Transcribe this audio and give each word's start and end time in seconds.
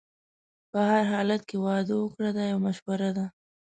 په 0.71 0.79
هر 0.89 1.03
حالت 1.13 1.41
کې 1.49 1.57
واده 1.65 1.93
وکړه 1.99 2.29
دا 2.37 2.43
یو 2.51 2.59
مشوره 2.65 3.09
ده. 3.17 3.25